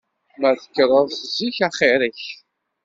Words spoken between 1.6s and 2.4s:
axir-ik.